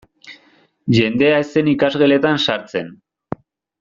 Jendea 0.99 1.35
ez 1.41 1.45
zen 1.57 1.69
ikasgeletan 1.73 2.41
sartzen. 2.47 2.91